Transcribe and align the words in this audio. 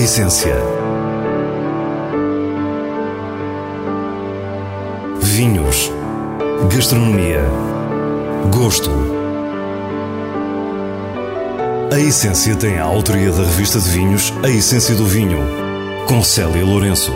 essência. 0.00 0.56
Vinhos. 5.20 5.92
Gastronomia. 6.74 7.42
Gosto. 8.50 8.90
A 11.92 12.00
Essência 12.00 12.56
tem 12.56 12.78
a 12.78 12.84
autoria 12.84 13.30
da 13.30 13.42
revista 13.42 13.78
de 13.78 13.90
vinhos 13.90 14.32
A 14.42 14.48
Essência 14.48 14.94
do 14.94 15.04
Vinho, 15.04 15.38
com 16.08 16.22
Célia 16.22 16.64
Lourenço. 16.64 17.12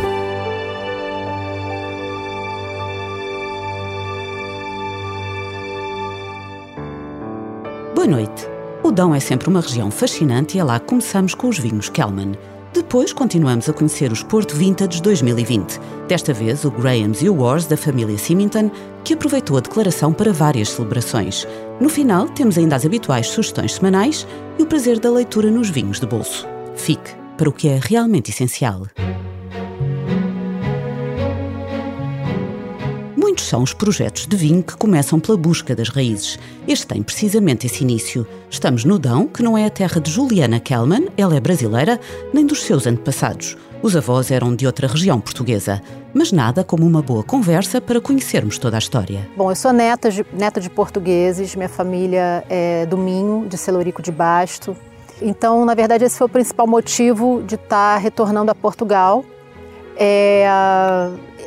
Boa 7.95 8.06
noite. 8.06 8.46
O 8.82 8.92
Dão 8.92 9.14
é 9.14 9.20
sempre 9.20 9.48
uma 9.48 9.62
região 9.62 9.91
fascinante 9.91 10.59
e 10.59 10.60
é 10.60 10.64
lá 10.64 10.78
que 10.78 10.87
começamos 10.87 11.34
com 11.34 11.48
os 11.48 11.59
vinhos 11.59 11.88
Kelman. 11.88 12.32
Depois 12.74 13.12
continuamos 13.12 13.69
a 13.69 13.73
conhecer 13.73 14.10
os 14.10 14.24
Porto 14.24 14.56
Vintage 14.56 15.01
2020. 15.01 15.78
Desta 16.09 16.33
vez 16.33 16.64
o 16.64 16.73
Grahams 16.73 17.23
e 17.23 17.28
o 17.28 17.41
Wars 17.41 17.66
da 17.66 17.77
família 17.77 18.19
Symington, 18.19 18.69
que 19.05 19.14
aproveitou 19.14 19.56
a 19.56 19.60
declaração 19.60 20.12
para 20.12 20.33
várias 20.33 20.70
celebrações. 20.70 21.47
No 21.80 21.88
final 21.88 22.28
temos 22.28 22.59
ainda 22.59 22.74
as 22.74 22.84
habituais 22.84 23.28
sugestões 23.28 23.74
semanais 23.74 24.27
e 24.59 24.62
o 24.64 24.66
prazer 24.66 24.98
da 24.98 25.09
leitura 25.09 25.52
nos 25.52 25.70
vinhos 25.70 26.00
de 26.00 26.06
bolso. 26.06 26.48
Fique 26.74 27.14
para 27.38 27.48
o 27.48 27.52
que 27.52 27.69
é 27.69 27.78
realmente 27.80 28.33
essencial. 28.33 28.88
São 33.45 33.62
os 33.62 33.73
projetos 33.73 34.27
de 34.27 34.37
vinho 34.37 34.62
que 34.62 34.77
começam 34.77 35.21
pela 35.21 35.37
busca 35.37 35.75
das 35.75 35.89
raízes. 35.89 36.39
Este 36.66 36.87
tem 36.87 37.03
precisamente 37.03 37.67
esse 37.67 37.83
início. 37.83 38.27
Estamos 38.51 38.84
no 38.84 38.98
Dão, 38.98 39.27
que 39.27 39.42
não 39.42 39.56
é 39.56 39.67
a 39.67 39.70
terra 39.70 40.01
de 40.01 40.11
Juliana 40.11 40.59
Kellman, 40.61 41.09
ela 41.17 41.36
é 41.36 41.41
brasileira, 41.41 42.01
nem 42.33 42.47
dos 42.47 42.62
seus 42.62 42.86
antepassados. 42.86 43.56
Os 43.83 43.95
avós 43.95 44.31
eram 44.31 44.56
de 44.56 44.67
outra 44.67 44.86
região 44.86 45.20
portuguesa. 45.20 45.83
Mas 46.14 46.33
nada 46.33 46.64
como 46.64 46.86
uma 46.86 47.03
boa 47.03 47.23
conversa 47.23 47.81
para 47.81 48.01
conhecermos 48.01 48.56
toda 48.56 48.77
a 48.77 48.78
história. 48.78 49.28
Bom, 49.36 49.51
eu 49.51 49.56
sou 49.56 49.73
neta 49.73 50.11
de, 50.11 50.25
neta 50.33 50.61
de 50.61 50.70
portugueses, 50.70 51.55
minha 51.55 51.69
família 51.69 52.45
é 52.48 52.86
do 52.86 52.97
Minho, 52.97 53.47
de 53.47 53.58
Celorico 53.58 54.01
de 54.01 54.11
Basto. 54.11 54.75
Então, 55.20 55.64
na 55.64 55.75
verdade, 55.75 56.05
esse 56.05 56.17
foi 56.17 56.27
o 56.27 56.31
principal 56.31 56.67
motivo 56.67 57.42
de 57.47 57.56
estar 57.56 57.98
retornando 57.98 58.51
a 58.51 58.55
Portugal. 58.55 59.25
É, 59.97 60.47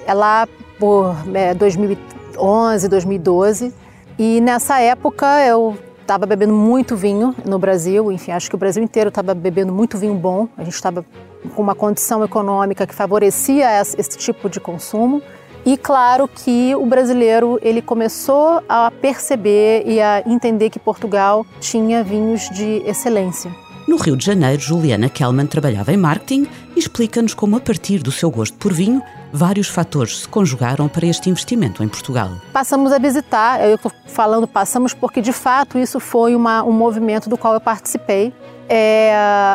é 0.06 0.14
lá 0.14 0.48
por 0.80 1.16
é, 1.34 1.54
2011, 1.54 2.88
2012. 2.88 3.74
E 4.18 4.42
nessa 4.42 4.80
época 4.80 5.26
eu 5.46 5.78
estava 6.02 6.26
bebendo 6.26 6.54
muito 6.54 6.96
vinho 6.96 7.36
no 7.46 7.60
Brasil, 7.60 8.12
enfim, 8.12 8.32
acho 8.32 8.50
que 8.50 8.56
o 8.56 8.58
Brasil 8.58 8.82
inteiro 8.82 9.10
estava 9.10 9.34
bebendo 9.34 9.74
muito 9.74 9.98
vinho 9.98 10.16
bom. 10.16 10.48
A 10.58 10.64
gente 10.64 10.74
estava 10.74 11.06
com 11.54 11.62
uma 11.62 11.76
condição 11.76 12.24
econômica 12.24 12.88
que 12.88 12.96
favorecia 12.96 13.82
esse 13.82 14.18
tipo 14.18 14.50
de 14.50 14.60
consumo. 14.60 15.22
E 15.66 15.76
claro 15.76 16.30
que 16.30 16.74
o 16.76 16.86
brasileiro 16.86 17.60
ele 17.62 17.82
começou 17.82 18.64
a 18.70 18.90
perceber 18.90 19.84
e 19.86 20.00
a 20.00 20.24
entender 20.26 20.70
que 20.70 20.80
Portugal 20.80 21.46
tinha 21.60 22.04
vinhos 22.04 22.50
de 22.50 22.82
excelência. 22.86 23.52
No 23.86 23.98
Rio 23.98 24.16
de 24.16 24.26
Janeiro, 24.26 24.62
Juliana 24.62 25.10
Kellman 25.10 25.46
trabalhava 25.46 25.94
em 25.94 25.98
marketing 25.98 26.48
e 26.76 26.80
explica-nos 26.80 27.34
como, 27.34 27.58
a 27.58 27.60
partir 27.60 28.00
do 28.00 28.12
seu 28.12 28.30
gosto 28.32 28.58
por 28.58 28.74
vinho, 28.74 29.02
vários 29.32 29.68
fatores 29.68 30.20
se 30.20 30.28
conjugaram 30.28 30.88
para 30.88 31.06
este 31.06 31.30
investimento 31.30 31.84
em 31.84 31.88
Portugal. 31.88 32.32
Passamos 32.54 32.92
a 32.92 32.98
visitar, 32.98 33.64
eu 33.64 33.76
estou 33.76 33.92
falando 34.06 34.48
passamos 34.48 34.94
porque 34.94 35.22
de 35.22 35.34
fato 35.34 35.78
isso 35.78 36.00
foi 36.00 36.36
uma, 36.36 36.64
um 36.64 36.72
movimento 36.72 37.30
do 37.30 37.38
qual 37.38 37.54
eu 37.54 37.62
participei, 37.62 38.34
é, 38.70 39.14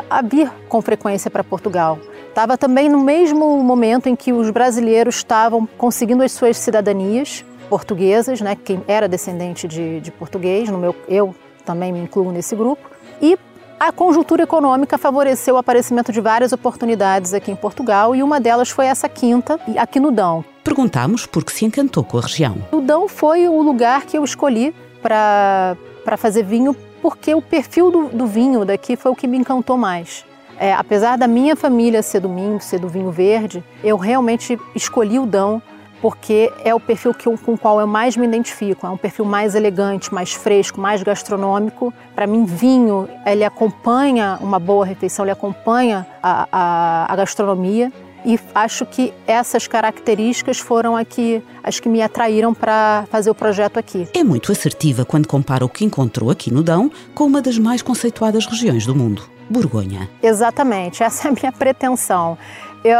a 0.08 0.22
vir 0.22 0.50
com 0.68 0.80
frequência 0.80 1.30
para 1.30 1.44
Portugal. 1.44 1.98
Estava 2.28 2.56
também 2.56 2.88
no 2.88 2.98
mesmo 2.98 3.62
momento 3.62 4.08
em 4.08 4.16
que 4.16 4.32
os 4.32 4.50
brasileiros 4.50 5.16
estavam 5.16 5.66
conseguindo 5.66 6.22
as 6.22 6.32
suas 6.32 6.56
cidadanias 6.56 7.44
portuguesas, 7.68 8.40
né, 8.40 8.56
quem 8.56 8.82
era 8.86 9.08
descendente 9.08 9.66
de, 9.66 10.00
de 10.00 10.10
português, 10.10 10.68
no 10.68 10.78
meu, 10.78 10.94
eu 11.08 11.34
também 11.64 11.92
me 11.92 12.00
incluo 12.00 12.30
nesse 12.32 12.54
grupo, 12.54 12.90
e 13.20 13.38
a 13.82 13.90
conjuntura 13.90 14.44
econômica 14.44 14.96
favoreceu 14.96 15.56
o 15.56 15.58
aparecimento 15.58 16.12
de 16.12 16.20
várias 16.20 16.52
oportunidades 16.52 17.34
aqui 17.34 17.50
em 17.50 17.56
Portugal 17.56 18.14
e 18.14 18.22
uma 18.22 18.38
delas 18.38 18.70
foi 18.70 18.86
essa 18.86 19.08
quinta, 19.08 19.58
aqui 19.76 19.98
no 19.98 20.12
Dão. 20.12 20.44
Perguntamos 20.62 21.26
por 21.26 21.44
que 21.44 21.50
se 21.50 21.64
encantou 21.64 22.04
com 22.04 22.16
a 22.16 22.20
região. 22.20 22.58
O 22.70 22.80
Dão 22.80 23.08
foi 23.08 23.48
o 23.48 23.60
lugar 23.60 24.02
que 24.02 24.16
eu 24.16 24.22
escolhi 24.22 24.72
para 25.02 25.76
fazer 26.16 26.44
vinho 26.44 26.76
porque 27.02 27.34
o 27.34 27.42
perfil 27.42 27.90
do, 27.90 28.08
do, 28.10 28.24
vinho 28.24 28.64
daqui 28.64 28.94
foi 28.94 29.10
o 29.10 29.16
que 29.16 29.26
me 29.26 29.36
encantou 29.36 29.76
mais. 29.76 30.24
É, 30.56 30.72
apesar 30.72 31.18
da 31.18 31.26
minha 31.26 31.56
família 31.56 32.04
ser 32.04 32.20
do 32.20 32.28
Minho, 32.28 32.60
ser 32.60 32.78
do 32.78 32.88
vinho 32.88 33.10
verde, 33.10 33.64
eu 33.82 33.96
realmente 33.96 34.56
escolhi 34.76 35.18
o 35.18 35.26
Dão 35.26 35.60
porque 36.02 36.52
é 36.64 36.74
o 36.74 36.80
perfil 36.80 37.14
que, 37.14 37.24
com 37.38 37.54
o 37.54 37.58
qual 37.58 37.80
eu 37.80 37.86
mais 37.86 38.16
me 38.16 38.26
identifico. 38.26 38.84
É 38.84 38.90
um 38.90 38.96
perfil 38.96 39.24
mais 39.24 39.54
elegante, 39.54 40.12
mais 40.12 40.32
fresco, 40.32 40.80
mais 40.80 41.00
gastronômico. 41.00 41.94
Para 42.12 42.26
mim, 42.26 42.44
vinho, 42.44 43.08
ele 43.24 43.44
acompanha 43.44 44.36
uma 44.40 44.58
boa 44.58 44.84
refeição, 44.84 45.24
ele 45.24 45.30
acompanha 45.30 46.04
a, 46.20 46.48
a, 46.50 47.12
a 47.12 47.16
gastronomia. 47.16 47.92
E 48.24 48.38
acho 48.54 48.84
que 48.84 49.12
essas 49.26 49.66
características 49.68 50.58
foram 50.58 50.96
aqui 50.96 51.42
as 51.62 51.78
que 51.78 51.88
me 51.88 52.02
atraíram 52.02 52.52
para 52.52 53.04
fazer 53.10 53.30
o 53.30 53.34
projeto 53.34 53.78
aqui. 53.78 54.08
É 54.12 54.24
muito 54.24 54.50
assertiva 54.50 55.04
quando 55.04 55.26
compara 55.26 55.64
o 55.64 55.68
que 55.68 55.84
encontrou 55.84 56.30
aqui 56.30 56.52
no 56.52 56.62
Dão 56.62 56.90
com 57.14 57.24
uma 57.24 57.40
das 57.40 57.58
mais 57.58 57.80
conceituadas 57.82 58.46
regiões 58.46 58.86
do 58.86 58.94
mundo, 58.94 59.22
Borgonha. 59.50 60.08
Exatamente, 60.22 61.02
essa 61.02 61.28
é 61.28 61.30
a 61.30 61.34
minha 61.34 61.50
pretensão. 61.50 62.38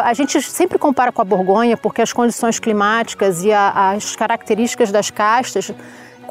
A 0.04 0.14
gente 0.14 0.40
sempre 0.40 0.78
compara 0.78 1.10
com 1.10 1.20
a 1.20 1.24
Borgonha 1.24 1.76
porque 1.76 2.00
as 2.00 2.12
condições 2.12 2.60
climáticas 2.60 3.42
e 3.42 3.52
a, 3.52 3.90
as 3.90 4.14
características 4.14 4.92
das 4.92 5.10
castas, 5.10 5.72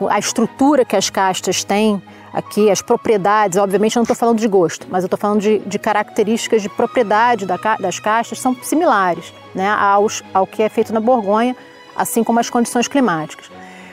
a 0.10 0.18
estrutura 0.18 0.86
que 0.86 0.96
as 0.96 1.10
castas 1.10 1.64
têm 1.64 2.02
aqui, 2.34 2.72
as 2.72 2.82
propriedades, 2.82 3.58
obviamente 3.58 3.98
eu 3.98 4.00
não 4.00 4.04
estou 4.04 4.16
falando 4.16 4.40
de 4.40 4.48
gosto, 4.48 4.88
mas 4.90 5.04
eu 5.04 5.08
estou 5.08 5.20
falando 5.20 5.42
de, 5.42 5.60
de, 5.60 5.78
características 5.78 6.62
de 6.62 6.70
propriedade 6.70 7.46
da, 7.46 7.58
das 7.78 8.00
castas, 8.00 8.40
são 8.40 8.56
similares 8.64 9.34
né, 9.54 9.68
aos, 9.70 10.24
ao 10.34 10.48
que 10.48 10.64
é 10.64 10.70
feito 10.70 10.94
na 10.94 11.02
Borgonha, 11.02 11.56
assim 11.96 12.24
como 12.24 12.40
as 12.40 12.50
condições 12.50 12.88
climáticas. 12.88 13.52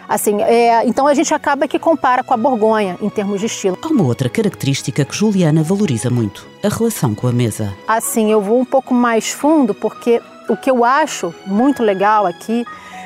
Assim, 0.09 0.41
é, 0.43 0.87
então 0.87 1.07
a 1.07 1.13
gente 1.13 1.35
acaba 1.35 1.69
que 1.69 1.79
compara 1.79 2.25
com 2.25 2.33
a 2.33 2.37
Borgonha 2.37 2.97
em 3.03 3.11
termos 3.11 3.41
de 3.41 3.47
estilo. 3.47 3.77
Há 3.83 3.89
uma 3.89 4.05
outra 4.05 4.31
característica 4.31 5.05
que 5.05 5.15
Juliana 5.15 5.63
valoriza 5.63 6.09
muito: 6.09 6.47
a 6.65 6.69
relação 6.69 7.15
com 7.15 7.29
a 7.29 7.33
mesa. 7.33 7.75
Assim, 7.87 8.33
eu 8.33 8.41
vou 8.41 8.59
um 8.59 8.65
pouco 8.65 8.95
mais 8.95 9.31
fundo 9.31 9.75
porque 9.75 10.23
o 10.49 10.57
que 10.57 10.71
eu 10.71 10.83
acho 10.83 11.35
muito 11.47 11.83
legal 11.83 12.27
aqui 12.27 12.65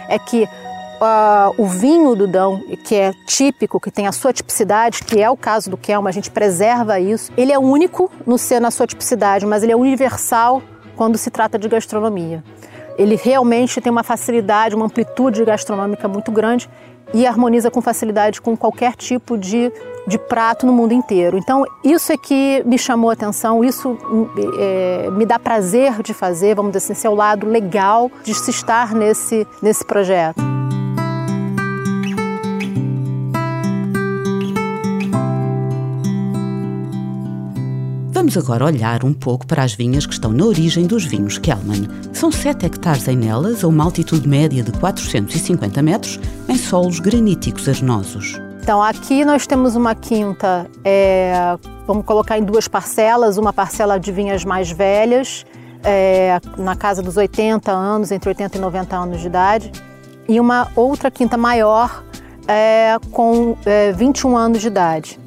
é 0.09 0.17
que 0.17 0.45
uh, 0.45 1.55
o 1.59 1.67
vinho 1.67 2.15
do 2.15 2.29
Dão, 2.29 2.63
que 2.85 2.95
é 2.95 3.13
típico, 3.27 3.81
que 3.81 3.91
tem 3.91 4.07
a 4.07 4.13
sua 4.13 4.33
tipicidade, 4.33 5.03
que 5.03 5.21
é 5.21 5.29
o 5.29 5.37
caso 5.37 5.69
do 5.69 5.77
Kelma, 5.77 6.09
a 6.09 6.13
gente 6.13 6.31
preserva 6.31 7.01
isso. 7.01 7.33
Ele 7.37 7.53
é 7.53 7.59
único 7.59 8.11
no 8.25 8.39
ser 8.39 8.61
na 8.61 8.71
sua 8.71 8.87
tipicidade, 8.87 9.45
mas 9.45 9.65
ele 9.65 9.73
é 9.73 9.77
universal 9.77 10.63
quando 10.95 11.19
se 11.19 11.31
trata 11.31 11.59
de 11.59 11.69
gastronomia. 11.69 12.45
Ele 12.99 13.17
realmente 13.17 13.81
tem 13.81 13.91
uma 13.91 14.03
facilidade, 14.03 14.75
uma 14.75 14.85
amplitude 14.87 15.45
gastronômica 15.45 16.07
muito 16.07 16.31
grande 16.31 16.69
e 17.13 17.27
harmoniza 17.27 17.71
com 17.71 17.81
facilidade 17.81 18.41
com 18.41 18.57
qualquer 18.57 18.95
tipo 18.97 19.37
de, 19.37 19.73
de 20.07 20.19
prato 20.19 20.67
no 20.67 20.73
mundo 20.73 20.93
inteiro. 20.93 21.39
Então, 21.39 21.65
isso 21.85 22.13
é 22.13 22.17
que 22.17 22.63
me 22.65 22.79
chamou 22.79 23.11
a 23.11 23.13
atenção, 23.13 23.65
isso 23.65 23.99
é, 24.59 25.11
me 25.11 25.27
dá 25.27 25.39
prazer 25.39 26.03
de 26.03 26.15
fazer, 26.15 26.55
vamos 26.55 26.73
dizer 26.73 26.85
assim, 26.85 26.95
ser 26.95 27.09
o 27.09 27.15
lado 27.15 27.47
legal 27.47 28.11
de 28.23 28.35
se 28.35 28.51
estar 28.51 28.95
nesse, 28.95 29.47
nesse 29.63 29.85
projeto. 29.85 30.52
Vamos 38.33 38.49
agora 38.49 38.65
olhar 38.65 39.05
um 39.05 39.13
pouco 39.13 39.47
para 39.47 39.63
as 39.63 39.75
vinhas 39.75 40.07
que 40.07 40.15
estão 40.15 40.33
na 40.33 40.43
origem 40.47 40.87
dos 40.87 41.05
vinhos 41.05 41.37
Kelman. 41.37 41.87
São 42.15 42.33
7 42.33 42.65
hectares 42.65 43.07
em 43.07 43.15
nelas, 43.15 43.63
a 43.63 43.69
uma 43.69 43.85
altitude 43.85 44.27
média 44.27 44.63
de 44.63 44.73
450 44.73 45.83
metros, 45.83 46.19
em 46.49 46.57
solos 46.57 46.99
graníticos 46.99 47.69
arenosos. 47.69 48.41
Então, 48.63 48.83
aqui 48.83 49.23
nós 49.23 49.47
temos 49.47 49.77
uma 49.77 49.95
quinta, 49.95 50.67
é, 50.83 51.59
vamos 51.87 52.07
colocar 52.07 52.39
em 52.39 52.43
duas 52.43 52.67
parcelas, 52.67 53.37
uma 53.37 53.53
parcela 53.53 54.01
de 54.01 54.11
vinhas 54.11 54.47
mais 54.47 54.71
velhas, 54.71 55.45
é, 55.85 56.41
na 56.57 56.75
casa 56.75 57.03
dos 57.03 57.19
80 57.19 57.71
anos, 57.71 58.11
entre 58.11 58.31
80 58.31 58.57
e 58.57 58.61
90 58.63 58.97
anos 58.97 59.21
de 59.21 59.27
idade, 59.27 59.71
e 60.27 60.41
uma 60.41 60.69
outra 60.75 61.11
quinta 61.11 61.37
maior, 61.37 62.03
é, 62.49 62.97
com 63.11 63.59
21 63.95 64.35
anos 64.39 64.63
de 64.63 64.69
idade. 64.69 65.21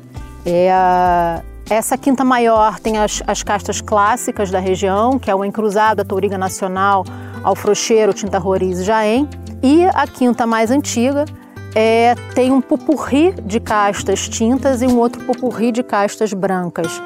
É, 0.44 1.44
essa 1.70 1.98
quinta 1.98 2.24
maior 2.24 2.80
tem 2.80 2.98
as, 2.98 3.24
as 3.26 3.42
castas 3.42 3.82
clássicas 3.82 4.52
da 4.52 4.60
região, 4.60 5.18
que 5.18 5.32
é 5.32 5.36
o 5.36 5.44
encruzado, 5.44 6.02
a 6.02 6.06
touriga 6.06 6.38
nacional, 6.38 7.04
alfrocheiro, 7.44 8.14
tinta 8.14 8.38
roriz 8.38 8.80
e 8.80 8.84
jaém. 8.84 9.28
E 9.64 9.86
a 9.86 10.06
quinta 10.06 10.46
mais 10.46 10.70
antiga 10.70 11.26
é, 11.74 12.14
tem 12.36 12.52
um 12.52 12.62
pupurri 12.62 13.34
de 13.44 13.60
castas 13.60 14.30
tintas 14.30 14.82
e 14.84 14.86
um 14.86 14.98
outro 14.98 15.24
pupurri 15.24 15.72
de 15.72 15.82
castas 15.82 16.34
brancas. 16.34 17.02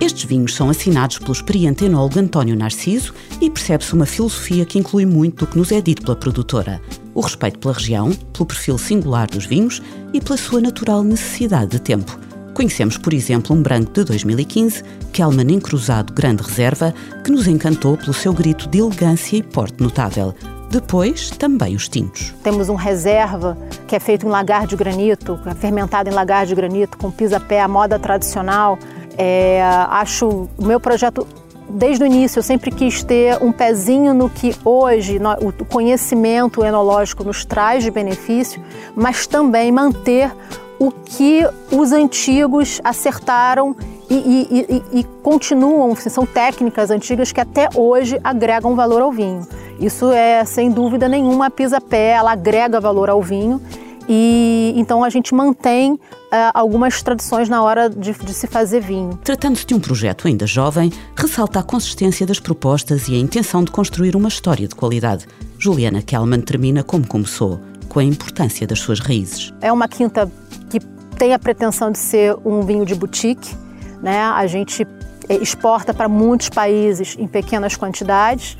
Estes 0.00 0.24
vinhos 0.24 0.54
são 0.54 0.68
assinados 0.68 1.18
pelo 1.18 1.32
experiente 1.32 1.84
enólogo 1.84 2.20
António 2.20 2.54
Narciso 2.54 3.14
e 3.40 3.50
percebe-se 3.50 3.94
uma 3.94 4.06
filosofia 4.06 4.64
que 4.64 4.78
inclui 4.78 5.06
muito 5.06 5.44
do 5.44 5.50
que 5.50 5.56
nos 5.56 5.72
é 5.72 5.80
dito 5.80 6.02
pela 6.02 6.16
produtora. 6.16 6.80
O 7.14 7.20
respeito 7.20 7.58
pela 7.58 7.74
região, 7.74 8.12
pelo 8.32 8.46
perfil 8.46 8.76
singular 8.76 9.26
dos 9.26 9.46
vinhos 9.46 9.82
e 10.12 10.20
pela 10.20 10.36
sua 10.36 10.60
natural 10.60 11.02
necessidade 11.02 11.72
de 11.72 11.80
tempo. 11.80 12.23
Conhecemos, 12.54 12.96
por 12.96 13.12
exemplo, 13.12 13.54
um 13.54 13.60
branco 13.60 13.90
de 13.92 14.04
2015, 14.04 14.84
Kelman 15.12 15.52
Encruzado 15.52 16.12
Grande 16.12 16.40
Reserva, 16.40 16.94
que 17.24 17.30
nos 17.32 17.48
encantou 17.48 17.96
pelo 17.96 18.14
seu 18.14 18.32
grito 18.32 18.68
de 18.68 18.78
elegância 18.78 19.36
e 19.36 19.42
porte 19.42 19.82
notável. 19.82 20.32
Depois, 20.70 21.30
também 21.30 21.74
os 21.74 21.88
tintos. 21.88 22.32
Temos 22.44 22.68
um 22.68 22.76
reserva 22.76 23.58
que 23.88 23.96
é 23.96 24.00
feito 24.00 24.24
em 24.24 24.28
lagar 24.28 24.68
de 24.68 24.76
granito, 24.76 25.38
fermentado 25.58 26.08
em 26.08 26.12
lagar 26.12 26.46
de 26.46 26.54
granito, 26.54 26.96
com 26.96 27.10
pisa-pé, 27.10 27.60
a 27.60 27.66
moda 27.66 27.98
tradicional. 27.98 28.78
É, 29.18 29.60
acho 29.90 30.48
o 30.56 30.64
meu 30.64 30.78
projeto 30.78 31.26
desde 31.68 32.04
o 32.04 32.06
início 32.06 32.38
eu 32.38 32.42
sempre 32.42 32.70
quis 32.70 33.02
ter 33.02 33.42
um 33.42 33.50
pezinho 33.50 34.12
no 34.12 34.28
que 34.28 34.54
hoje 34.64 35.18
o 35.42 35.64
conhecimento 35.64 36.64
enológico 36.64 37.24
nos 37.24 37.44
traz 37.44 37.82
de 37.82 37.90
benefício, 37.90 38.62
mas 38.94 39.26
também 39.26 39.72
manter 39.72 40.30
o 40.86 40.90
que 40.90 41.42
os 41.70 41.92
antigos 41.92 42.80
acertaram 42.84 43.74
e, 44.10 44.14
e, 44.14 44.66
e, 44.94 45.00
e 45.00 45.04
continuam, 45.22 45.92
assim, 45.92 46.10
são 46.10 46.26
técnicas 46.26 46.90
antigas 46.90 47.32
que 47.32 47.40
até 47.40 47.68
hoje 47.74 48.18
agregam 48.22 48.74
valor 48.74 49.00
ao 49.02 49.10
vinho. 49.10 49.46
Isso 49.80 50.10
é, 50.12 50.44
sem 50.44 50.70
dúvida 50.70 51.08
nenhuma, 51.08 51.46
a 51.46 51.50
pisa-pé, 51.50 52.10
ela 52.10 52.32
agrega 52.32 52.80
valor 52.80 53.08
ao 53.08 53.22
vinho 53.22 53.60
e 54.08 54.74
então 54.76 55.02
a 55.02 55.08
gente 55.08 55.34
mantém 55.34 55.92
uh, 55.92 55.98
algumas 56.52 57.02
tradições 57.02 57.48
na 57.48 57.62
hora 57.62 57.88
de, 57.88 58.12
de 58.12 58.34
se 58.34 58.46
fazer 58.46 58.80
vinho. 58.80 59.18
Tratando-se 59.22 59.66
de 59.66 59.74
um 59.74 59.80
projeto 59.80 60.28
ainda 60.28 60.46
jovem, 60.46 60.92
ressalta 61.16 61.60
a 61.60 61.62
consistência 61.62 62.26
das 62.26 62.38
propostas 62.38 63.08
e 63.08 63.14
a 63.14 63.18
intenção 63.18 63.64
de 63.64 63.70
construir 63.70 64.14
uma 64.14 64.28
história 64.28 64.68
de 64.68 64.74
qualidade. 64.74 65.26
Juliana 65.58 66.02
Kellman 66.02 66.40
termina 66.40 66.82
como 66.82 67.06
começou, 67.06 67.58
com 67.94 68.00
a 68.00 68.04
importância 68.04 68.66
das 68.66 68.80
suas 68.80 68.98
raízes. 68.98 69.54
É 69.60 69.72
uma 69.72 69.86
quinta 69.86 70.28
que 70.68 70.80
tem 71.16 71.32
a 71.32 71.38
pretensão 71.38 71.92
de 71.92 71.98
ser 71.98 72.36
um 72.44 72.62
vinho 72.62 72.84
de 72.84 72.92
boutique, 72.92 73.56
né? 74.02 74.20
A 74.20 74.44
gente 74.48 74.84
eh, 75.28 75.36
exporta 75.36 75.94
para 75.94 76.08
muitos 76.08 76.48
países 76.48 77.14
em 77.16 77.28
pequenas 77.28 77.76
quantidades 77.76 78.58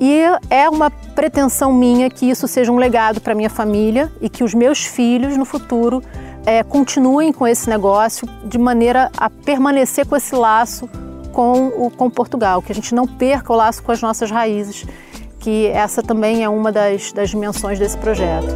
e 0.00 0.22
é 0.48 0.68
uma 0.70 0.90
pretensão 0.90 1.70
minha 1.70 2.08
que 2.08 2.30
isso 2.30 2.48
seja 2.48 2.72
um 2.72 2.76
legado 2.76 3.20
para 3.20 3.34
minha 3.34 3.50
família 3.50 4.10
e 4.22 4.28
que 4.30 4.42
os 4.42 4.54
meus 4.54 4.84
filhos 4.84 5.36
no 5.36 5.44
futuro 5.44 6.02
é, 6.46 6.62
continuem 6.62 7.32
com 7.32 7.46
esse 7.46 7.68
negócio 7.68 8.26
de 8.46 8.56
maneira 8.56 9.10
a 9.16 9.28
permanecer 9.28 10.06
com 10.06 10.16
esse 10.16 10.34
laço 10.34 10.88
com, 11.32 11.68
o, 11.68 11.90
com 11.90 12.08
Portugal, 12.08 12.62
que 12.62 12.72
a 12.72 12.74
gente 12.74 12.94
não 12.94 13.06
perca 13.06 13.52
o 13.52 13.56
laço 13.56 13.82
com 13.82 13.92
as 13.92 14.00
nossas 14.00 14.30
raízes, 14.30 14.86
que 15.46 15.66
essa 15.66 16.02
também 16.02 16.42
é 16.42 16.48
uma 16.48 16.72
das, 16.72 17.12
das 17.12 17.30
dimensões 17.30 17.78
desse 17.78 17.96
projeto. 17.96 18.52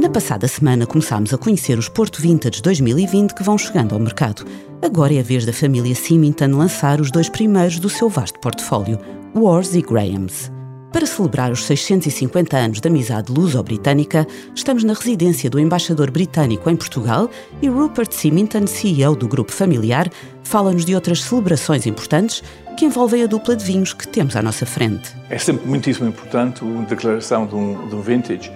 Na 0.00 0.08
passada 0.08 0.48
semana 0.48 0.86
começámos 0.86 1.34
a 1.34 1.36
conhecer 1.36 1.78
os 1.78 1.90
Porto 1.90 2.22
Vintage 2.22 2.62
2020 2.62 3.34
que 3.34 3.42
vão 3.42 3.58
chegando 3.58 3.92
ao 3.92 4.00
mercado. 4.00 4.46
Agora 4.80 5.12
é 5.12 5.20
a 5.20 5.22
vez 5.22 5.44
da 5.44 5.52
família 5.52 5.94
Symington 5.94 6.56
lançar 6.56 7.02
os 7.02 7.10
dois 7.10 7.28
primeiros 7.28 7.78
do 7.78 7.90
seu 7.90 8.08
vasto 8.08 8.40
portfólio, 8.40 8.98
Wars 9.36 9.74
e 9.74 9.82
Grahams. 9.82 10.50
Para 10.92 11.06
celebrar 11.06 11.52
os 11.52 11.64
650 11.66 12.56
anos 12.56 12.80
da 12.80 12.88
amizade 12.88 13.32
luso-britânica, 13.32 14.26
estamos 14.54 14.82
na 14.82 14.92
residência 14.92 15.48
do 15.48 15.60
embaixador 15.60 16.10
britânico 16.10 16.68
em 16.68 16.74
Portugal 16.74 17.30
e 17.62 17.68
Rupert 17.68 18.10
Symington, 18.10 18.66
CEO 18.66 19.14
do 19.14 19.28
grupo 19.28 19.52
familiar, 19.52 20.10
fala-nos 20.42 20.84
de 20.84 20.94
outras 20.94 21.22
celebrações 21.22 21.86
importantes 21.86 22.42
que 22.76 22.84
envolvem 22.84 23.22
a 23.22 23.26
dupla 23.26 23.54
de 23.54 23.64
vinhos 23.64 23.92
que 23.92 24.08
temos 24.08 24.34
à 24.34 24.42
nossa 24.42 24.66
frente. 24.66 25.14
É 25.28 25.38
sempre 25.38 25.64
muitíssimo 25.68 26.08
importante 26.08 26.64
a 26.64 26.82
declaração 26.82 27.46
de 27.46 27.54
um, 27.54 27.88
de 27.88 27.94
um 27.94 28.00
vintage 28.00 28.50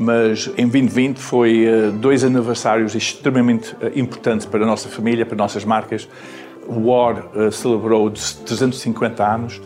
mas 0.00 0.46
em 0.56 0.68
2020 0.68 1.18
foi 1.18 1.66
uh, 1.66 1.90
dois 1.90 2.22
aniversários 2.22 2.94
extremamente 2.94 3.74
uh, 3.74 3.90
importantes 3.96 4.46
para 4.46 4.62
a 4.62 4.66
nossa 4.66 4.88
família, 4.88 5.26
para 5.26 5.36
nossas 5.36 5.64
marcas. 5.64 6.08
O 6.68 6.88
War 6.88 7.26
uh, 7.34 7.50
celebrou 7.50 8.08
350 8.08 9.26
anos 9.26 9.60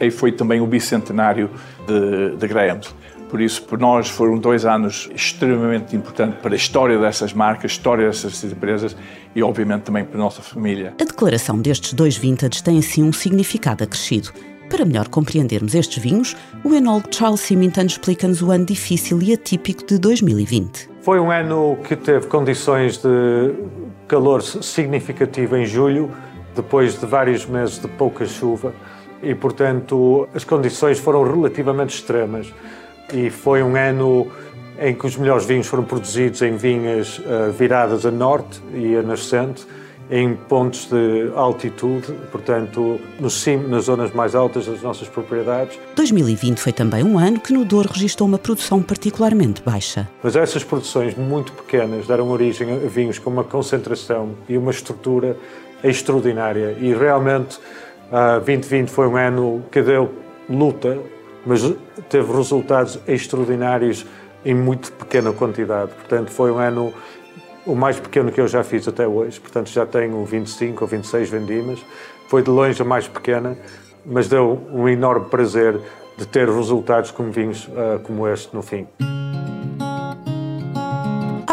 e 0.00 0.10
foi 0.10 0.32
também 0.32 0.60
o 0.60 0.66
bicentenário 0.66 1.50
de, 1.86 2.36
de 2.36 2.46
Graham's. 2.46 2.94
Por 3.28 3.40
isso, 3.40 3.62
para 3.64 3.78
nós 3.78 4.08
foram 4.08 4.38
dois 4.38 4.64
anos 4.64 5.10
extremamente 5.12 5.96
importantes 5.96 6.38
para 6.40 6.54
a 6.54 6.56
história 6.56 6.98
dessas 6.98 7.32
marcas, 7.32 7.64
a 7.64 7.74
história 7.74 8.06
dessas 8.06 8.44
empresas 8.44 8.96
e, 9.34 9.42
obviamente, 9.42 9.82
também 9.82 10.04
para 10.04 10.16
a 10.16 10.22
nossa 10.22 10.40
família. 10.40 10.94
A 11.00 11.04
declaração 11.04 11.60
destes 11.60 11.94
dois 11.94 12.16
vintages 12.16 12.62
tem, 12.62 12.78
assim, 12.78 13.02
um 13.02 13.12
significado 13.12 13.82
acrescido. 13.82 14.30
Para 14.70 14.84
melhor 14.84 15.08
compreendermos 15.08 15.74
estes 15.74 16.02
vinhos, 16.02 16.36
o 16.62 16.74
enólogo 16.74 17.08
Charles 17.10 17.40
Symington 17.40 17.82
explica-nos 17.82 18.40
o 18.40 18.50
ano 18.50 18.66
difícil 18.66 19.20
e 19.20 19.32
atípico 19.32 19.84
de 19.84 19.98
2020. 19.98 20.88
Foi 21.02 21.18
um 21.18 21.30
ano 21.30 21.76
que 21.86 21.96
teve 21.96 22.26
condições 22.28 22.98
de 22.98 23.52
calor 24.06 24.42
significativo 24.42 25.56
em 25.56 25.66
julho, 25.66 26.10
depois 26.54 26.98
de 26.98 27.04
vários 27.04 27.46
meses 27.46 27.78
de 27.78 27.88
pouca 27.88 28.24
chuva, 28.26 28.72
e 29.24 29.34
portanto 29.34 30.28
as 30.34 30.44
condições 30.44 30.98
foram 30.98 31.22
relativamente 31.22 31.94
extremas. 31.94 32.52
E 33.12 33.30
foi 33.30 33.62
um 33.62 33.76
ano 33.76 34.30
em 34.78 34.94
que 34.94 35.06
os 35.06 35.16
melhores 35.16 35.44
vinhos 35.44 35.66
foram 35.66 35.84
produzidos 35.84 36.42
em 36.42 36.56
vinhas 36.56 37.18
uh, 37.18 37.52
viradas 37.52 38.04
a 38.04 38.10
norte 38.10 38.60
e 38.74 38.96
a 38.96 39.02
nascente 39.02 39.66
em 40.10 40.34
pontos 40.34 40.86
de 40.86 41.30
altitude, 41.34 42.12
portanto, 42.30 43.00
no 43.18 43.30
cimo, 43.30 43.68
nas 43.68 43.84
zonas 43.84 44.12
mais 44.12 44.34
altas 44.34 44.66
das 44.66 44.82
nossas 44.82 45.08
propriedades. 45.08 45.78
2020 45.96 46.58
foi 46.58 46.72
também 46.72 47.02
um 47.02 47.18
ano 47.18 47.40
que 47.40 47.52
no 47.52 47.64
Douro 47.64 47.90
registrou 47.90 48.28
uma 48.28 48.38
produção 48.38 48.82
particularmente 48.82 49.62
baixa. 49.62 50.08
Mas 50.22 50.36
essas 50.36 50.62
produções 50.62 51.16
muito 51.16 51.52
pequenas 51.52 52.06
deram 52.06 52.28
origem 52.28 52.70
a 52.72 52.88
vinhos 52.88 53.18
com 53.18 53.30
uma 53.30 53.44
concentração 53.44 54.34
e 54.48 54.58
uma 54.58 54.70
estrutura 54.70 55.36
extraordinária 55.82 56.76
e 56.80 56.94
realmente 56.94 57.58
uh, 58.14 58.40
2020 58.40 58.88
foi 58.88 59.08
um 59.08 59.16
ano 59.16 59.64
que 59.70 59.82
deu 59.82 60.12
luta, 60.48 60.98
mas 61.44 61.60
teve 62.08 62.32
resultados 62.32 62.98
extraordinários 63.08 64.06
em 64.44 64.54
muito 64.54 64.92
pequena 64.92 65.32
quantidade. 65.32 65.90
Portanto, 65.92 66.30
foi 66.30 66.50
um 66.50 66.58
ano 66.58 66.92
o 67.66 67.74
mais 67.74 67.98
pequeno 67.98 68.30
que 68.30 68.40
eu 68.40 68.46
já 68.46 68.62
fiz 68.62 68.86
até 68.86 69.08
hoje, 69.08 69.40
portanto 69.40 69.70
já 69.70 69.86
tenho 69.86 70.22
25 70.24 70.84
ou 70.84 70.88
26 70.88 71.30
vendimas. 71.30 71.84
Foi 72.28 72.42
de 72.42 72.50
longe 72.50 72.80
a 72.80 72.84
mais 72.84 73.08
pequena, 73.08 73.56
mas 74.04 74.28
deu 74.28 74.60
um 74.70 74.88
enorme 74.88 75.26
prazer 75.26 75.80
de 76.16 76.26
ter 76.26 76.48
resultados 76.48 77.10
como 77.10 77.32
vinhos 77.32 77.66
uh, 77.68 77.98
como 78.02 78.28
este 78.28 78.54
no 78.54 78.62
fim. 78.62 78.86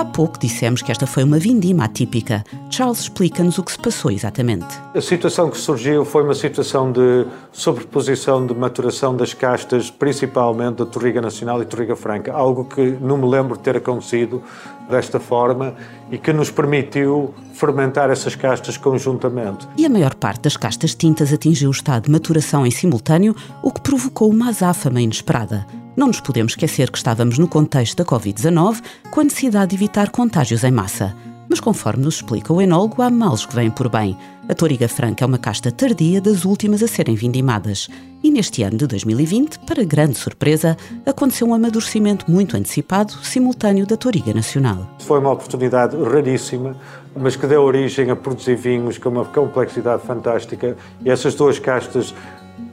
Há 0.01 0.05
pouco 0.05 0.39
dissemos 0.39 0.81
que 0.81 0.91
esta 0.91 1.05
foi 1.05 1.23
uma 1.23 1.37
vindima 1.37 1.83
atípica. 1.83 2.43
Charles 2.71 3.01
explica-nos 3.01 3.59
o 3.59 3.63
que 3.63 3.71
se 3.71 3.77
passou 3.77 4.09
exatamente. 4.09 4.65
A 4.95 4.99
situação 4.99 5.47
que 5.47 5.59
surgiu 5.59 6.03
foi 6.03 6.23
uma 6.23 6.33
situação 6.33 6.91
de 6.91 7.27
sobreposição 7.51 8.43
de 8.43 8.55
maturação 8.55 9.15
das 9.15 9.35
castas, 9.35 9.91
principalmente 9.91 10.77
da 10.77 10.87
Torriga 10.87 11.21
Nacional 11.21 11.61
e 11.61 11.65
Torriga 11.65 11.95
Franca, 11.95 12.33
algo 12.33 12.65
que 12.65 12.97
não 12.99 13.15
me 13.15 13.29
lembro 13.29 13.55
de 13.55 13.61
ter 13.61 13.77
acontecido 13.77 14.41
desta 14.89 15.19
forma 15.19 15.75
e 16.11 16.17
que 16.17 16.33
nos 16.33 16.49
permitiu 16.49 17.31
fermentar 17.53 18.09
essas 18.09 18.33
castas 18.33 18.77
conjuntamente. 18.77 19.67
E 19.77 19.85
a 19.85 19.89
maior 19.89 20.15
parte 20.15 20.41
das 20.41 20.57
castas 20.57 20.95
tintas 20.95 21.31
atingiu 21.31 21.69
o 21.69 21.71
estado 21.71 22.05
de 22.05 22.11
maturação 22.11 22.65
em 22.65 22.71
simultâneo, 22.71 23.35
o 23.61 23.71
que 23.71 23.81
provocou 23.81 24.31
uma 24.31 24.49
azáfama 24.49 24.99
inesperada. 24.99 25.63
Não 25.95 26.07
nos 26.07 26.21
podemos 26.21 26.53
esquecer 26.53 26.89
que 26.89 26.97
estávamos 26.97 27.37
no 27.37 27.47
contexto 27.47 27.97
da 27.97 28.05
Covid-19, 28.05 28.81
com 29.09 29.19
a 29.19 29.23
necessidade 29.25 29.71
de 29.71 29.75
evitar 29.75 30.09
contágios 30.09 30.63
em 30.63 30.71
massa. 30.71 31.13
Mas 31.49 31.59
conforme 31.59 32.05
nos 32.05 32.15
explica 32.15 32.53
o 32.53 32.61
enólogo, 32.61 33.01
há 33.01 33.09
males 33.09 33.45
que 33.45 33.53
vêm 33.53 33.69
por 33.69 33.89
bem. 33.89 34.17
A 34.47 34.55
Toriga 34.55 34.87
Franca 34.87 35.25
é 35.25 35.27
uma 35.27 35.37
casta 35.37 35.69
tardia 35.69 36.21
das 36.21 36.45
últimas 36.45 36.81
a 36.81 36.87
serem 36.87 37.13
vindimadas. 37.13 37.89
E 38.23 38.31
neste 38.31 38.63
ano 38.63 38.77
de 38.77 38.87
2020, 38.87 39.59
para 39.59 39.83
grande 39.83 40.17
surpresa, 40.17 40.77
aconteceu 41.05 41.47
um 41.47 41.53
amadurecimento 41.53 42.31
muito 42.31 42.55
antecipado, 42.55 43.11
simultâneo 43.21 43.85
da 43.85 43.97
Toriga 43.97 44.33
Nacional. 44.33 44.95
Foi 44.99 45.19
uma 45.19 45.31
oportunidade 45.31 45.97
raríssima, 46.01 46.77
mas 47.17 47.35
que 47.35 47.45
deu 47.45 47.61
origem 47.63 48.09
a 48.09 48.15
produzir 48.15 48.55
vinhos 48.55 48.97
com 48.97 49.09
uma 49.09 49.25
complexidade 49.25 50.03
fantástica. 50.03 50.77
E 51.03 51.09
essas 51.09 51.35
duas 51.35 51.59
castas 51.59 52.15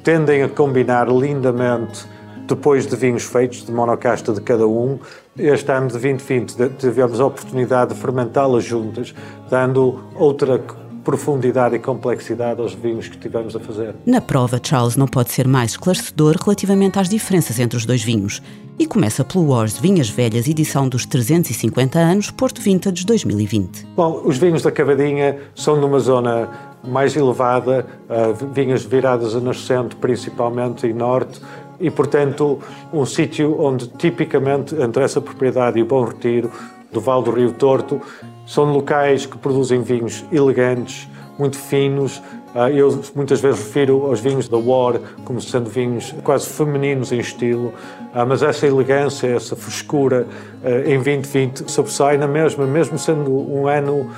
tendem 0.05 0.45
a 0.45 0.49
combinar 0.49 1.09
lindamente 1.09 2.07
depois 2.49 2.87
de 2.87 2.97
vinhos 2.97 3.25
feitos, 3.25 3.65
de 3.65 3.71
monocasta 3.71 4.33
de 4.33 4.41
cada 4.41 4.67
um. 4.67 4.99
Este 5.37 5.71
ano 5.71 5.89
de 5.89 5.93
2020 5.93 6.71
tivemos 6.79 7.21
a 7.21 7.27
oportunidade 7.27 7.95
de 7.95 8.01
fermentá-las 8.01 8.65
juntas, 8.65 9.15
dando 9.51 10.03
outra 10.17 10.59
profundidade 11.05 11.77
e 11.77 11.79
complexidade 11.79 12.61
aos 12.61 12.75
vinhos 12.75 13.09
que 13.09 13.17
tivemos 13.17 13.55
a 13.55 13.61
fazer. 13.61 13.95
Na 14.05 14.21
prova, 14.21 14.61
Charles 14.63 14.97
não 14.97 15.07
pode 15.07 15.31
ser 15.33 15.47
mais 15.47 15.73
esclarecedor 15.73 16.37
relativamente 16.43 16.99
às 16.99 17.09
diferenças 17.09 17.59
entre 17.59 17.77
os 17.77 17.87
dois 17.87 18.03
vinhos 18.03 18.43
e 18.79 18.87
começa 18.87 19.25
pelo 19.25 19.49
Wars 19.49 19.75
de 19.75 19.81
Vinhas 19.81 20.09
Velhas, 20.09 20.47
edição 20.47 20.89
dos 20.89 21.05
350 21.07 21.99
anos, 21.99 22.31
Porto 22.31 22.61
Vintage 22.61 23.05
2020. 23.05 23.87
Bom, 23.97 24.23
os 24.25 24.37
vinhos 24.39 24.63
da 24.63 24.71
Cavadinha 24.71 25.39
são 25.55 25.81
numa 25.81 25.99
zona 25.99 26.49
mais 26.85 27.17
elevada, 27.17 27.87
uh, 28.09 28.53
vinhas 28.53 28.85
viradas 28.85 29.35
a 29.35 29.41
nascente 29.41 29.97
principalmente 29.97 30.87
e 30.87 30.93
norte, 30.93 31.41
e 31.81 31.91
portanto 31.91 32.59
um 32.93 33.05
sítio 33.05 33.61
onde 33.61 33.89
tipicamente 33.89 34.75
entre 34.75 35.03
essa 35.03 35.21
propriedade 35.21 35.79
e 35.79 35.83
o 35.83 35.87
Bom 35.87 36.05
Retiro 36.05 36.51
do 36.93 37.01
Val 37.01 37.23
do 37.23 37.31
Rio 37.31 37.53
Torto 37.53 38.01
são 38.47 38.65
locais 38.73 39.27
que 39.27 39.37
produzem 39.37 39.83
vinhos 39.83 40.25
elegantes, 40.33 41.09
muito 41.39 41.57
finos. 41.57 42.23
Ah, 42.55 42.71
eu 42.71 42.99
muitas 43.15 43.41
vezes 43.41 43.61
refiro 43.61 44.07
aos 44.07 44.21
vinhos 44.21 44.49
da 44.49 44.57
War 44.57 44.99
como 45.25 45.39
sendo 45.39 45.69
vinhos 45.69 46.15
quase 46.25 46.49
femininos 46.49 47.13
em 47.13 47.19
estilo, 47.19 47.75
ah, 48.15 48.25
mas 48.25 48.43
essa 48.43 48.67
elegância, 48.67 49.27
essa 49.29 49.55
frescura 49.55 50.27
ah, 50.65 50.81
em 50.81 50.95
2020 50.95 51.71
sobressai 51.71 52.17
na 52.17 52.27
mesma, 52.27 52.67
mesmo 52.67 52.99
sendo 52.99 53.31
um 53.31 53.69
ano 53.69 54.11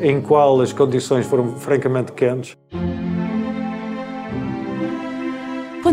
em 0.00 0.22
qual 0.22 0.62
as 0.62 0.72
condições 0.72 1.26
foram 1.26 1.54
francamente 1.56 2.12
quentes. 2.12 2.56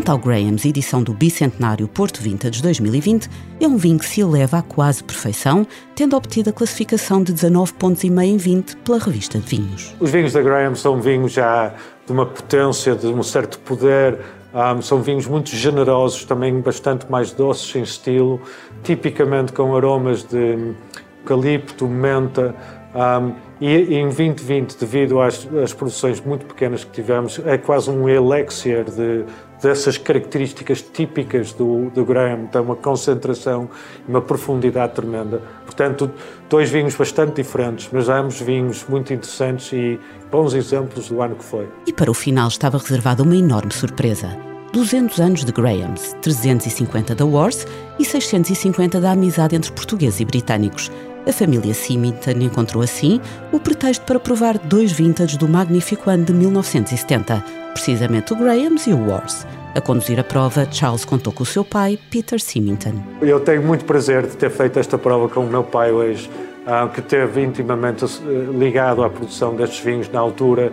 Quanto 0.04 0.12
ao 0.12 0.18
Graham's, 0.18 0.66
edição 0.66 1.02
do 1.02 1.14
Bicentenário 1.14 1.88
Porto 1.88 2.22
Vintage 2.22 2.62
2020, 2.62 3.30
é 3.58 3.66
um 3.66 3.78
vinho 3.78 3.98
que 3.98 4.06
se 4.06 4.20
eleva 4.20 4.58
à 4.58 4.62
quase 4.62 5.02
perfeição, 5.02 5.66
tendo 5.96 6.18
obtido 6.18 6.50
a 6.50 6.54
classificação 6.54 7.24
de 7.24 7.32
19 7.32 7.72
pontos 7.76 8.04
e 8.04 8.10
meio 8.10 8.34
em 8.34 8.38
20 8.38 8.76
pela 8.80 9.00
revista 9.00 9.40
de 9.40 9.48
vinhos. 9.48 9.96
Os 10.02 10.12
vinhos 10.12 10.34
da 10.34 10.42
Graham 10.42 10.76
são 10.76 11.00
vinhos 11.00 11.32
já 11.32 11.74
de 12.06 12.12
uma 12.12 12.26
potência, 12.26 12.96
de 12.96 13.08
um 13.08 13.24
certo 13.24 13.58
poder, 13.60 14.20
um, 14.54 14.82
são 14.82 15.02
vinhos 15.02 15.26
muito 15.26 15.52
generosos, 15.52 16.26
também 16.26 16.60
bastante 16.60 17.10
mais 17.10 17.32
doces 17.32 17.74
em 17.74 17.84
estilo, 17.84 18.42
tipicamente 18.84 19.54
com 19.54 19.74
aromas 19.74 20.22
de 20.24 20.74
eucalipto, 21.22 21.88
menta, 21.88 22.54
um, 22.94 23.34
e 23.62 23.96
em 23.96 24.10
2020, 24.10 24.78
devido 24.78 25.22
às, 25.22 25.48
às, 25.64 25.72
produções 25.74 26.20
muito 26.20 26.46
pequenas 26.46 26.84
que 26.84 26.92
tivemos, 26.92 27.40
é 27.46 27.58
quase 27.58 27.90
um 27.90 28.10
elixir 28.10 28.84
de, 28.84 29.24
dessas 29.64 29.98
características 29.98 30.82
típicas 30.82 31.54
do, 31.54 31.90
do 31.90 32.06
Graham, 32.06 32.48
tem 32.48 32.62
uma 32.62 32.76
concentração 32.76 33.70
e 34.06 34.12
uma 34.12 34.22
profundidade 34.22 34.94
tremenda. 34.94 35.42
Portanto, 35.66 36.12
dois 36.50 36.70
vinhos 36.70 36.96
bastante 36.96 37.42
diferentes, 37.42 37.90
mas 37.92 38.10
ambos 38.10 38.42
vinhos 38.42 38.86
muito 38.88 39.14
interessantes 39.14 39.72
e 39.72 40.00
bons 40.30 40.54
exemplos 40.54 41.08
do 41.08 41.22
ano 41.22 41.36
que 41.36 41.44
foi. 41.46 41.68
E 41.88 41.94
para 41.94 42.12
o 42.12 42.14
final 42.14 42.50
estava 42.50 42.78
reservada 42.78 43.24
uma 43.24 43.36
enorme 43.36 43.72
surpresa. 43.72 44.38
200 44.74 45.20
anos 45.20 45.46
de 45.46 45.52
Grahams, 45.52 46.16
350 46.22 47.16
da 47.16 47.26
Wars 47.26 47.66
e 47.98 48.04
650 48.04 49.00
da 49.00 49.12
amizade 49.12 49.56
entre 49.56 49.72
portugueses 49.72 50.20
e 50.20 50.26
britânicos. 50.26 50.92
A 51.26 51.32
família 51.32 51.74
Symington 51.74 52.32
encontrou 52.42 52.84
assim 52.84 53.22
o 53.52 53.60
pretexto 53.60 54.06
para 54.06 54.20
provar 54.20 54.58
dois 54.58 54.92
vintage 54.92 55.38
do 55.38 55.48
magnífico 55.48 56.10
ano 56.10 56.26
de 56.26 56.34
1970, 56.34 57.44
precisamente 57.74 58.34
o 58.34 58.36
Grahams 58.36 58.88
e 58.88 58.94
o 58.94 59.08
Wars. 59.08 59.48
A 59.74 59.80
conduzir 59.80 60.20
a 60.20 60.24
prova, 60.24 60.68
Charles 60.70 61.06
contou 61.06 61.32
com 61.32 61.44
o 61.44 61.46
seu 61.46 61.64
pai, 61.64 61.98
Peter 62.12 62.40
Symington. 62.40 63.02
Eu 63.22 63.40
tenho 63.40 63.64
muito 63.64 63.86
prazer 63.86 64.28
de 64.28 64.36
ter 64.36 64.52
feito 64.52 64.78
esta 64.78 64.98
prova 64.98 65.30
com 65.30 65.40
o 65.40 65.50
meu 65.50 65.64
pai 65.64 65.92
hoje, 65.92 66.30
ah, 66.68 66.90
que 66.94 67.00
esteve 67.00 67.42
intimamente 67.42 68.04
eh, 68.06 68.58
ligado 68.58 69.04
à 69.04 69.10
produção 69.10 69.56
destes 69.56 69.80
vinhos 69.80 70.10
na 70.10 70.20
altura. 70.20 70.72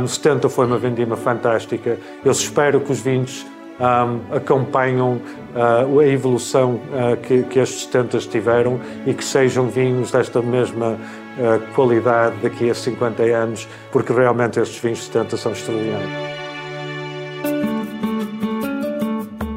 Um, 0.00 0.06
70 0.06 0.48
foi 0.48 0.66
uma 0.66 0.78
vendima 0.78 1.16
fantástica. 1.16 1.98
Eu 2.24 2.32
espero 2.32 2.80
que 2.80 2.92
os 2.92 3.00
vinhos 3.00 3.44
um, 3.82 4.36
acompanham 4.36 5.20
uh, 5.54 5.98
a 5.98 6.06
evolução 6.06 6.74
uh, 6.74 7.16
que, 7.20 7.42
que 7.44 7.58
estes 7.58 7.82
70 7.84 8.18
tiveram 8.20 8.80
e 9.04 9.12
que 9.12 9.24
sejam 9.24 9.68
vinhos 9.68 10.12
desta 10.12 10.40
mesma 10.40 10.92
uh, 10.92 11.74
qualidade 11.74 12.36
daqui 12.42 12.70
a 12.70 12.74
50 12.74 13.22
anos, 13.24 13.68
porque 13.90 14.12
realmente 14.12 14.60
estes 14.60 14.80
vinhos 14.80 15.04
70 15.04 15.36
são 15.36 15.52
extraordinários. 15.52 16.32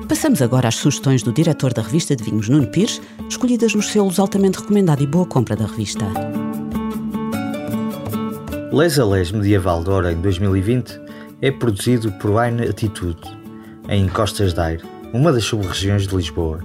Passamos 0.10 0.41
agora 0.41 0.70
às 0.70 0.75
sugestões 0.75 1.22
do 1.22 1.32
diretor 1.32 1.72
da 1.74 1.84
revista 1.84 2.15
de 2.15 2.24
vinhos, 2.24 2.50
Nuno 2.50 2.67
Pires, 2.67 3.01
escolhidas 3.29 3.75
nos 3.75 3.91
selos 3.91 4.17
altamente 4.17 4.60
recomendado 4.60 5.03
e 5.03 5.08
boa 5.08 5.25
compra 5.25 5.55
da 5.55 5.65
revista. 5.65 6.05
Les 8.72 8.98
Alés 8.98 9.32
Medieval 9.32 9.84
de 9.84 9.89
Ora 9.89 10.12
em 10.12 10.15
2020 10.17 11.00
é 11.41 11.51
produzido 11.51 12.12
por 12.13 12.32
Wine 12.32 12.63
Atitude, 12.67 13.22
em 13.89 14.08
Costas 14.08 14.54
d'Aire, 14.54 14.84
uma 15.13 15.32
das 15.32 15.44
sub-regiões 15.44 16.08
de 16.08 16.15
Lisboa. 16.15 16.60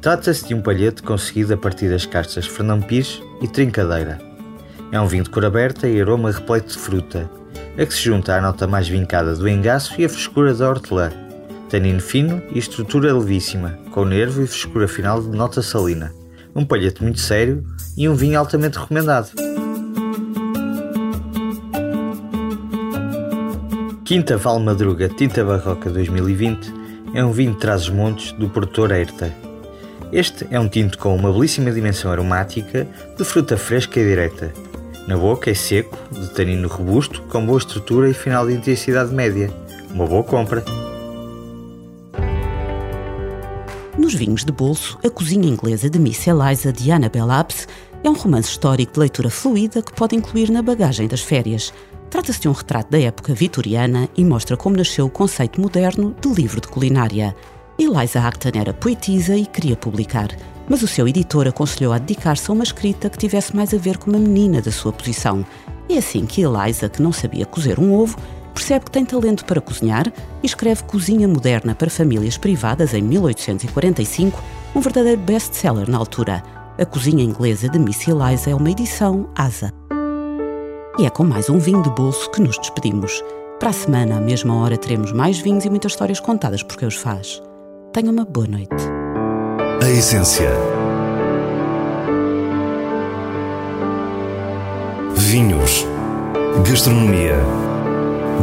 Trata-se 0.00 0.46
de 0.46 0.54
um 0.54 0.62
palhete 0.62 1.02
conseguido 1.02 1.52
a 1.54 1.56
partir 1.56 1.90
das 1.90 2.06
castas 2.06 2.46
Fernão 2.46 2.80
Pires 2.80 3.22
e 3.42 3.48
Trincadeira. 3.48 4.18
É 4.92 5.00
um 5.00 5.06
vinho 5.06 5.24
de 5.24 5.30
cor 5.30 5.44
aberta 5.44 5.88
e 5.88 6.00
aroma 6.00 6.30
repleto 6.30 6.68
de 6.68 6.78
fruta, 6.78 7.30
a 7.78 7.84
que 7.84 7.94
se 7.94 8.02
junta 8.02 8.34
a 8.34 8.40
nota 8.40 8.66
mais 8.66 8.88
vincada 8.88 9.34
do 9.34 9.48
engaço 9.48 10.00
e 10.00 10.04
a 10.04 10.08
frescura 10.08 10.54
da 10.54 10.68
hortelã. 10.68 11.10
Tanino 11.68 12.00
fino 12.00 12.42
e 12.52 12.58
estrutura 12.58 13.12
levíssima, 13.12 13.78
com 13.92 14.04
nervo 14.04 14.42
e 14.42 14.46
frescura 14.46 14.88
final 14.88 15.22
de 15.22 15.28
nota 15.28 15.62
salina. 15.62 16.12
Um 16.54 16.64
palhete 16.64 17.02
muito 17.02 17.20
sério 17.20 17.64
e 17.96 18.08
um 18.08 18.14
vinho 18.14 18.38
altamente 18.38 18.78
recomendado. 18.78 19.30
Quinta 24.10 24.36
Val 24.36 24.58
Madruga 24.58 25.08
Tinta 25.08 25.44
Barroca 25.44 25.88
2020 25.88 26.74
é 27.14 27.24
um 27.24 27.30
vinho 27.30 27.52
de 27.52 27.60
Trás-os-Montes 27.60 28.32
do 28.32 28.48
produtor 28.48 28.90
Erta. 28.90 29.32
Este 30.10 30.48
é 30.50 30.58
um 30.58 30.68
tinto 30.68 30.98
com 30.98 31.14
uma 31.14 31.32
belíssima 31.32 31.70
dimensão 31.70 32.10
aromática, 32.10 32.88
de 33.16 33.24
fruta 33.24 33.56
fresca 33.56 34.00
e 34.00 34.04
direta. 34.04 34.52
Na 35.06 35.16
boca 35.16 35.48
é 35.48 35.54
seco, 35.54 35.96
de 36.10 36.28
tanino 36.30 36.66
robusto, 36.66 37.22
com 37.30 37.46
boa 37.46 37.58
estrutura 37.58 38.10
e 38.10 38.12
final 38.12 38.48
de 38.48 38.54
intensidade 38.54 39.14
média. 39.14 39.48
Uma 39.94 40.06
boa 40.06 40.24
compra. 40.24 40.64
Nos 43.96 44.12
vinhos 44.12 44.44
de 44.44 44.50
bolso, 44.50 44.98
A 45.04 45.08
Cozinha 45.08 45.48
Inglesa 45.48 45.88
de 45.88 46.00
Miss 46.00 46.26
Eliza 46.26 46.72
de 46.72 46.90
Annabel 46.90 47.30
Apps 47.30 47.68
é 48.02 48.10
um 48.10 48.14
romance 48.14 48.48
histórico 48.48 48.94
de 48.94 48.98
leitura 48.98 49.30
fluida 49.30 49.80
que 49.80 49.92
pode 49.92 50.16
incluir 50.16 50.50
na 50.50 50.62
bagagem 50.62 51.06
das 51.06 51.20
férias. 51.20 51.72
Trata-se 52.10 52.40
de 52.40 52.48
um 52.48 52.52
retrato 52.52 52.90
da 52.90 53.00
época 53.00 53.32
vitoriana 53.32 54.08
e 54.16 54.24
mostra 54.24 54.56
como 54.56 54.76
nasceu 54.76 55.06
o 55.06 55.10
conceito 55.10 55.60
moderno 55.60 56.14
de 56.20 56.28
livro 56.28 56.60
de 56.60 56.66
culinária. 56.66 57.36
Eliza 57.78 58.20
Acton 58.20 58.50
era 58.54 58.74
poetisa 58.74 59.36
e 59.36 59.46
queria 59.46 59.76
publicar, 59.76 60.28
mas 60.68 60.82
o 60.82 60.88
seu 60.88 61.06
editor 61.06 61.46
aconselhou 61.46 61.92
a 61.92 61.98
dedicar-se 61.98 62.50
a 62.50 62.52
uma 62.52 62.64
escrita 62.64 63.08
que 63.08 63.16
tivesse 63.16 63.54
mais 63.54 63.72
a 63.72 63.78
ver 63.78 63.96
com 63.96 64.10
uma 64.10 64.18
menina 64.18 64.60
da 64.60 64.72
sua 64.72 64.92
posição. 64.92 65.46
É 65.88 65.98
assim 65.98 66.26
que 66.26 66.42
Eliza, 66.42 66.88
que 66.88 67.00
não 67.00 67.12
sabia 67.12 67.46
cozer 67.46 67.78
um 67.78 67.94
ovo, 67.94 68.18
percebe 68.52 68.86
que 68.86 68.90
tem 68.90 69.04
talento 69.04 69.44
para 69.44 69.60
cozinhar 69.60 70.12
e 70.42 70.46
escreve 70.46 70.82
Cozinha 70.82 71.28
Moderna 71.28 71.76
para 71.76 71.88
Famílias 71.88 72.36
Privadas 72.36 72.92
em 72.92 73.02
1845, 73.02 74.42
um 74.74 74.80
verdadeiro 74.80 75.20
best-seller 75.20 75.88
na 75.88 75.96
altura. 75.96 76.42
A 76.76 76.84
Cozinha 76.84 77.22
Inglesa 77.22 77.68
de 77.68 77.78
Miss 77.78 78.06
Eliza 78.06 78.50
é 78.50 78.54
uma 78.54 78.70
edição 78.70 79.28
ASA. 79.34 79.79
E 81.00 81.06
é 81.06 81.08
com 81.08 81.24
mais 81.24 81.48
um 81.48 81.58
vinho 81.58 81.82
de 81.82 81.88
bolso 81.88 82.30
que 82.30 82.42
nos 82.42 82.58
despedimos. 82.58 83.24
Para 83.58 83.70
a 83.70 83.72
semana, 83.72 84.18
à 84.18 84.20
mesma 84.20 84.54
hora, 84.60 84.76
teremos 84.76 85.12
mais 85.12 85.38
vinhos 85.38 85.64
e 85.64 85.70
muitas 85.70 85.92
histórias 85.92 86.20
contadas 86.20 86.62
por 86.62 86.76
quem 86.76 86.86
os 86.86 86.96
faz. 86.96 87.42
Tenha 87.90 88.10
uma 88.10 88.26
boa 88.26 88.46
noite. 88.46 88.74
A 89.82 89.88
essência. 89.88 90.50
Vinhos. 95.14 95.86
Gastronomia. 96.68 97.36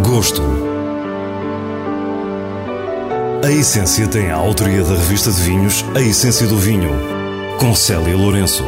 Gosto. 0.03 0.41
A 3.45 3.51
Essência 3.51 4.07
tem 4.07 4.31
a 4.31 4.35
autoria 4.35 4.83
da 4.83 4.95
revista 4.95 5.31
de 5.31 5.41
vinhos 5.41 5.85
A 5.95 6.01
Essência 6.01 6.47
do 6.47 6.57
Vinho, 6.57 6.89
com 7.59 7.75
Célia 7.75 8.17
Lourenço. 8.17 8.63